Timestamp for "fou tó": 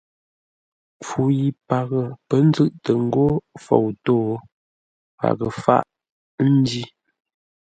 3.63-4.15